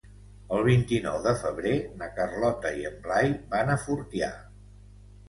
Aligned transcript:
El 0.55 0.61
vint-i-nou 0.67 1.19
de 1.25 1.33
febrer 1.41 1.73
na 1.99 2.07
Carlota 2.15 2.71
i 2.79 2.87
en 2.91 2.97
Blai 3.05 3.29
van 3.53 3.71
a 3.75 3.77
Fortià. 3.85 4.31